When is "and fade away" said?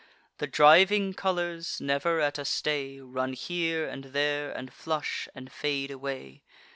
5.35-6.41